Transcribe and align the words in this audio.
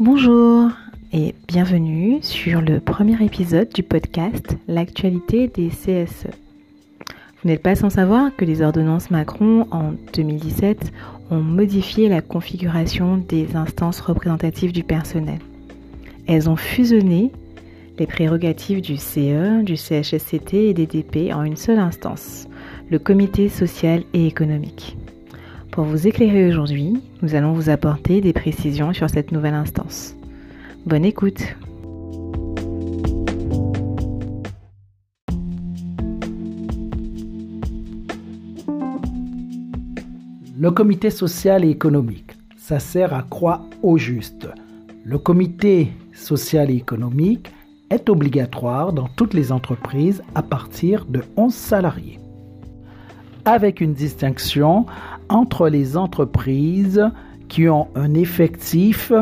Bonjour 0.00 0.70
et 1.12 1.34
bienvenue 1.46 2.20
sur 2.22 2.62
le 2.62 2.80
premier 2.80 3.22
épisode 3.22 3.68
du 3.68 3.82
podcast 3.82 4.56
L'actualité 4.66 5.46
des 5.46 5.68
CSE. 5.68 6.28
Vous 7.42 7.50
n'êtes 7.50 7.62
pas 7.62 7.74
sans 7.74 7.90
savoir 7.90 8.34
que 8.34 8.46
les 8.46 8.62
ordonnances 8.62 9.10
Macron 9.10 9.66
en 9.70 9.92
2017 10.14 10.90
ont 11.30 11.42
modifié 11.42 12.08
la 12.08 12.22
configuration 12.22 13.18
des 13.18 13.56
instances 13.56 14.00
représentatives 14.00 14.72
du 14.72 14.84
personnel. 14.84 15.40
Elles 16.26 16.48
ont 16.48 16.56
fusionné 16.56 17.30
les 17.98 18.06
prérogatives 18.06 18.80
du 18.80 18.96
CE, 18.96 19.62
du 19.62 19.76
CHSCT 19.76 20.54
et 20.54 20.72
des 20.72 20.86
DP 20.86 21.30
en 21.30 21.42
une 21.42 21.58
seule 21.58 21.78
instance, 21.78 22.48
le 22.90 22.98
comité 22.98 23.50
social 23.50 24.04
et 24.14 24.26
économique. 24.26 24.96
Pour 25.70 25.84
vous 25.84 26.08
éclairer 26.08 26.48
aujourd'hui, 26.48 27.00
nous 27.22 27.36
allons 27.36 27.52
vous 27.52 27.70
apporter 27.70 28.20
des 28.20 28.32
précisions 28.32 28.92
sur 28.92 29.08
cette 29.08 29.30
nouvelle 29.30 29.54
instance. 29.54 30.16
Bonne 30.84 31.04
écoute 31.04 31.42
Le 40.58 40.70
comité 40.72 41.08
social 41.08 41.64
et 41.64 41.70
économique, 41.70 42.32
ça 42.58 42.80
sert 42.80 43.14
à 43.14 43.22
croire 43.22 43.64
au 43.82 43.96
juste. 43.96 44.48
Le 45.04 45.18
comité 45.18 45.92
social 46.12 46.70
et 46.70 46.76
économique 46.76 47.50
est 47.90 48.10
obligatoire 48.10 48.92
dans 48.92 49.08
toutes 49.08 49.34
les 49.34 49.52
entreprises 49.52 50.22
à 50.34 50.42
partir 50.42 51.06
de 51.06 51.22
11 51.36 51.54
salariés 51.54 52.18
avec 53.44 53.80
une 53.80 53.94
distinction 53.94 54.86
entre 55.28 55.68
les 55.68 55.96
entreprises 55.96 57.08
qui 57.48 57.68
ont 57.68 57.88
un 57.94 58.14
effectif 58.14 59.12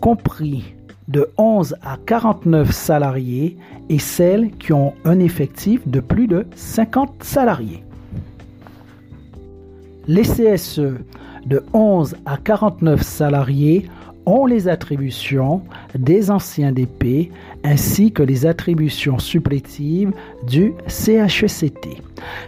compris 0.00 0.74
de 1.08 1.28
11 1.38 1.76
à 1.82 1.96
49 2.06 2.70
salariés 2.70 3.56
et 3.88 3.98
celles 3.98 4.50
qui 4.52 4.72
ont 4.72 4.94
un 5.04 5.18
effectif 5.18 5.86
de 5.88 6.00
plus 6.00 6.28
de 6.28 6.46
50 6.54 7.22
salariés. 7.22 7.82
Les 10.06 10.22
CSE 10.22 10.94
de 11.46 11.64
11 11.72 12.16
à 12.26 12.36
49 12.36 13.02
salariés 13.02 13.86
ont 14.26 14.46
les 14.46 14.68
attributions 14.68 15.62
des 15.98 16.30
anciens 16.30 16.72
DP 16.72 17.30
ainsi 17.64 18.12
que 18.12 18.22
les 18.22 18.46
attributions 18.46 19.18
supplétives 19.18 20.12
du 20.46 20.74
CHECT. 20.86 21.88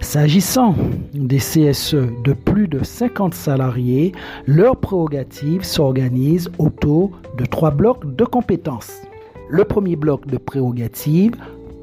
S'agissant 0.01 0.75
des 1.15 1.39
CSE 1.39 1.95
de 2.25 2.33
plus 2.33 2.69
de 2.69 2.85
50 2.85 3.35
salariés, 3.35 4.13
leurs 4.47 4.77
prérogatives 4.77 5.65
s'organisent 5.65 6.51
autour 6.59 7.11
de 7.39 7.45
trois 7.45 7.71
blocs 7.71 8.15
de 8.17 8.25
compétences. 8.25 9.03
Le 9.49 9.65
premier 9.65 9.97
bloc 9.97 10.27
de 10.27 10.39
prérogatives 10.39 11.35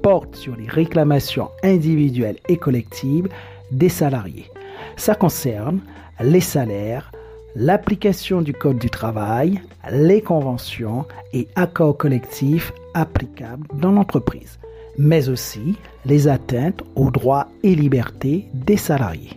porte 0.01 0.35
sur 0.35 0.55
les 0.55 0.67
réclamations 0.67 1.49
individuelles 1.63 2.39
et 2.47 2.57
collectives 2.57 3.27
des 3.71 3.89
salariés. 3.89 4.49
Ça 4.95 5.15
concerne 5.15 5.79
les 6.21 6.41
salaires, 6.41 7.11
l'application 7.55 8.41
du 8.41 8.53
Code 8.53 8.79
du 8.79 8.89
travail, 8.89 9.61
les 9.91 10.21
conventions 10.21 11.05
et 11.33 11.47
accords 11.55 11.97
collectifs 11.97 12.71
applicables 12.93 13.67
dans 13.73 13.91
l'entreprise, 13.91 14.59
mais 14.97 15.29
aussi 15.29 15.77
les 16.05 16.27
atteintes 16.27 16.83
aux 16.95 17.11
droits 17.11 17.47
et 17.63 17.75
libertés 17.75 18.47
des 18.53 18.77
salariés, 18.77 19.31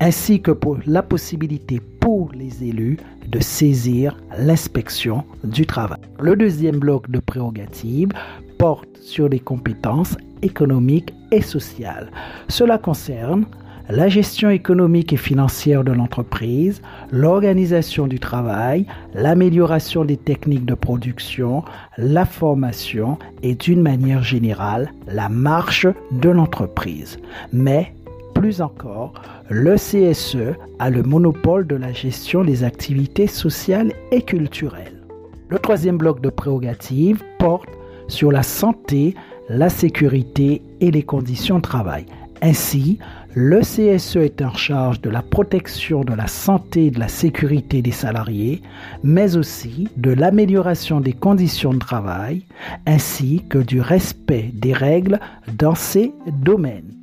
ainsi 0.00 0.40
que 0.40 0.50
pour 0.50 0.78
la 0.86 1.02
possibilité 1.02 1.80
pour 2.00 2.30
les 2.32 2.64
élus 2.64 2.98
de 3.26 3.40
saisir 3.40 4.16
l'inspection 4.38 5.24
du 5.42 5.66
travail. 5.66 6.00
Le 6.20 6.36
deuxième 6.36 6.78
bloc 6.78 7.10
de 7.10 7.18
prérogatives 7.18 8.10
porte 8.58 8.88
sur 9.00 9.28
les 9.28 9.40
compétences 9.40 10.16
économiques 10.42 11.14
et 11.30 11.42
sociales. 11.42 12.10
Cela 12.48 12.78
concerne 12.78 13.46
la 13.88 14.08
gestion 14.08 14.50
économique 14.50 15.12
et 15.12 15.18
financière 15.18 15.84
de 15.84 15.92
l'entreprise, 15.92 16.80
l'organisation 17.10 18.06
du 18.06 18.18
travail, 18.18 18.86
l'amélioration 19.14 20.04
des 20.04 20.16
techniques 20.16 20.64
de 20.64 20.74
production, 20.74 21.62
la 21.98 22.24
formation 22.24 23.18
et 23.42 23.54
d'une 23.54 23.82
manière 23.82 24.22
générale 24.22 24.92
la 25.06 25.28
marche 25.28 25.86
de 26.12 26.30
l'entreprise. 26.30 27.18
Mais 27.52 27.92
plus 28.34 28.60
encore, 28.60 29.12
le 29.48 29.76
CSE 29.76 30.56
a 30.78 30.90
le 30.90 31.02
monopole 31.02 31.66
de 31.66 31.76
la 31.76 31.92
gestion 31.92 32.42
des 32.42 32.64
activités 32.64 33.26
sociales 33.26 33.92
et 34.10 34.22
culturelles. 34.22 35.02
Le 35.48 35.58
troisième 35.58 35.98
bloc 35.98 36.20
de 36.20 36.30
prérogatives 36.30 37.22
porte 37.38 37.68
sur 38.08 38.32
la 38.32 38.42
santé, 38.42 39.14
la 39.48 39.68
sécurité 39.68 40.62
et 40.80 40.90
les 40.90 41.02
conditions 41.02 41.56
de 41.56 41.62
travail. 41.62 42.06
Ainsi, 42.42 42.98
le 43.34 43.60
CSE 43.60 44.16
est 44.16 44.42
en 44.42 44.54
charge 44.54 45.00
de 45.00 45.10
la 45.10 45.22
protection 45.22 46.02
de 46.02 46.14
la 46.14 46.26
santé 46.26 46.86
et 46.86 46.90
de 46.90 47.00
la 47.00 47.08
sécurité 47.08 47.82
des 47.82 47.90
salariés, 47.90 48.62
mais 49.02 49.36
aussi 49.36 49.88
de 49.96 50.10
l'amélioration 50.10 51.00
des 51.00 51.12
conditions 51.12 51.72
de 51.72 51.78
travail, 51.78 52.44
ainsi 52.86 53.42
que 53.48 53.58
du 53.58 53.80
respect 53.80 54.50
des 54.52 54.72
règles 54.72 55.18
dans 55.58 55.74
ces 55.74 56.12
domaines. 56.42 56.94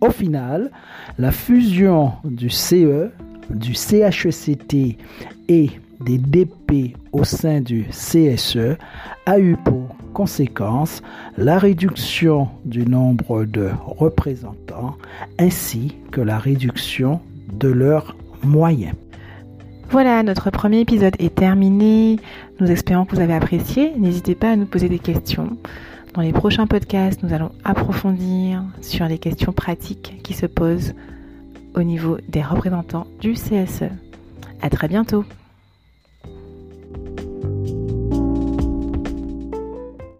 Au 0.00 0.10
final, 0.10 0.70
la 1.18 1.32
fusion 1.32 2.12
du 2.24 2.50
CE, 2.50 3.10
du 3.50 3.74
CHECT 3.74 4.98
et 5.48 5.70
des 6.00 6.18
DP 6.18 6.96
au 7.12 7.24
sein 7.24 7.60
du 7.60 7.86
CSE 7.90 8.76
a 9.26 9.38
eu 9.38 9.56
pour 9.56 9.96
conséquence 10.12 11.02
la 11.36 11.58
réduction 11.58 12.48
du 12.64 12.86
nombre 12.86 13.44
de 13.44 13.70
représentants 13.84 14.96
ainsi 15.38 15.94
que 16.10 16.20
la 16.20 16.38
réduction 16.38 17.20
de 17.52 17.68
leurs 17.68 18.16
moyens. 18.42 18.94
Voilà, 19.90 20.22
notre 20.22 20.50
premier 20.50 20.80
épisode 20.80 21.14
est 21.18 21.34
terminé. 21.34 22.18
Nous 22.60 22.70
espérons 22.70 23.04
que 23.04 23.14
vous 23.14 23.22
avez 23.22 23.34
apprécié. 23.34 23.92
N'hésitez 23.96 24.34
pas 24.34 24.50
à 24.50 24.56
nous 24.56 24.66
poser 24.66 24.88
des 24.88 24.98
questions. 24.98 25.56
Dans 26.14 26.22
les 26.22 26.32
prochains 26.32 26.66
podcasts, 26.66 27.22
nous 27.22 27.32
allons 27.32 27.52
approfondir 27.62 28.64
sur 28.80 29.06
les 29.06 29.18
questions 29.18 29.52
pratiques 29.52 30.20
qui 30.24 30.32
se 30.32 30.46
posent 30.46 30.94
au 31.74 31.82
niveau 31.82 32.16
des 32.28 32.42
représentants 32.42 33.06
du 33.20 33.34
CSE. 33.34 33.90
À 34.62 34.70
très 34.70 34.88
bientôt. 34.88 35.24